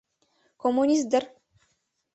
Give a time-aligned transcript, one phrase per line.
[0.61, 1.23] —Коммунист дыр?